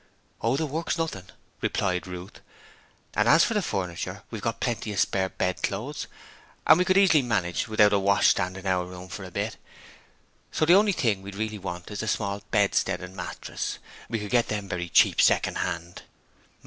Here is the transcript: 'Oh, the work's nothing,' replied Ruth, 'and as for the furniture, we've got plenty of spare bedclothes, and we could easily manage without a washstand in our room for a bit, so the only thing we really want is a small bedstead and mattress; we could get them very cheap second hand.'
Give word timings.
'Oh, 0.41 0.57
the 0.57 0.65
work's 0.65 0.97
nothing,' 0.97 1.29
replied 1.61 2.07
Ruth, 2.07 2.39
'and 3.13 3.27
as 3.27 3.43
for 3.43 3.53
the 3.53 3.61
furniture, 3.61 4.23
we've 4.31 4.41
got 4.41 4.59
plenty 4.59 4.91
of 4.91 4.99
spare 4.99 5.29
bedclothes, 5.29 6.07
and 6.65 6.79
we 6.79 6.85
could 6.85 6.97
easily 6.97 7.21
manage 7.21 7.67
without 7.67 7.93
a 7.93 7.99
washstand 7.99 8.57
in 8.57 8.65
our 8.65 8.83
room 8.85 9.09
for 9.09 9.23
a 9.23 9.29
bit, 9.29 9.57
so 10.51 10.65
the 10.65 10.73
only 10.73 10.91
thing 10.93 11.21
we 11.21 11.29
really 11.31 11.59
want 11.59 11.91
is 11.91 12.01
a 12.01 12.07
small 12.07 12.41
bedstead 12.49 12.99
and 13.03 13.15
mattress; 13.15 13.77
we 14.09 14.17
could 14.17 14.31
get 14.31 14.47
them 14.47 14.67
very 14.67 14.89
cheap 14.89 15.21
second 15.21 15.59
hand.' 15.59 16.01